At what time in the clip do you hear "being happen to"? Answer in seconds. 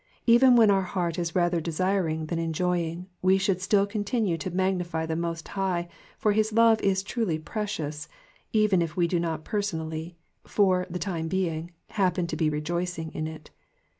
11.27-12.35